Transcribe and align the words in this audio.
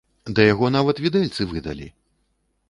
Да 0.37 0.41
яго 0.53 0.71
нават 0.77 1.01
відэльцы 1.05 1.47
выдалі! 1.53 1.87